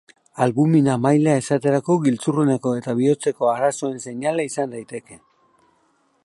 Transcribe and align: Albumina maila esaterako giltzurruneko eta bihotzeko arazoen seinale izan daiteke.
Albumina 0.43 0.93
maila 1.01 1.35
esaterako 1.41 1.97
giltzurruneko 2.05 2.73
eta 2.79 2.97
bihotzeko 3.03 3.51
arazoen 3.53 4.03
seinale 4.07 4.49
izan 4.53 4.75
daiteke. 4.77 5.21